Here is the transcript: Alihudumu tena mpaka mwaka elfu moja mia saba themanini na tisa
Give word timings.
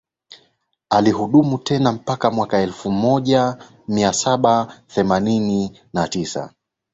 Alihudumu 0.89 1.57
tena 1.57 1.91
mpaka 1.91 2.31
mwaka 2.31 2.61
elfu 2.61 2.91
moja 2.91 3.57
mia 3.87 4.13
saba 4.13 4.81
themanini 4.87 5.79
na 5.93 6.07
tisa 6.07 6.53